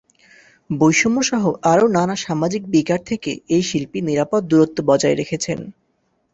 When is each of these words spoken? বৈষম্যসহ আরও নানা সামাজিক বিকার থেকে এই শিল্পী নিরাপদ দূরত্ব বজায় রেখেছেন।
বৈষম্যসহ 0.69 1.43
আরও 1.63 1.85
নানা 1.89 2.15
সামাজিক 2.17 2.63
বিকার 2.67 3.01
থেকে 3.05 3.31
এই 3.49 3.63
শিল্পী 3.69 3.99
নিরাপদ 4.01 4.41
দূরত্ব 4.51 4.77
বজায় 4.89 5.15
রেখেছেন। 5.15 5.59